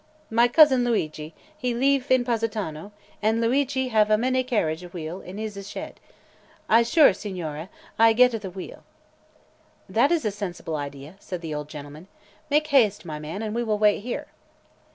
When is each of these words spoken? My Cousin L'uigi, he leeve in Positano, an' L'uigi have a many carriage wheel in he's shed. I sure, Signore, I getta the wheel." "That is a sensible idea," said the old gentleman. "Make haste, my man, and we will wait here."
My 0.31 0.47
Cousin 0.47 0.83
L'uigi, 0.83 1.31
he 1.55 1.75
leeve 1.75 2.09
in 2.09 2.25
Positano, 2.25 2.91
an' 3.21 3.39
L'uigi 3.39 3.89
have 3.89 4.09
a 4.09 4.17
many 4.17 4.43
carriage 4.43 4.81
wheel 4.91 5.21
in 5.21 5.37
he's 5.37 5.69
shed. 5.69 5.99
I 6.67 6.81
sure, 6.81 7.13
Signore, 7.13 7.69
I 7.99 8.13
getta 8.13 8.39
the 8.39 8.49
wheel." 8.49 8.81
"That 9.87 10.11
is 10.11 10.25
a 10.25 10.31
sensible 10.31 10.75
idea," 10.75 11.17
said 11.19 11.41
the 11.41 11.53
old 11.53 11.69
gentleman. 11.69 12.07
"Make 12.49 12.65
haste, 12.65 13.05
my 13.05 13.19
man, 13.19 13.43
and 13.43 13.53
we 13.53 13.61
will 13.63 13.77
wait 13.77 13.99
here." 13.99 14.25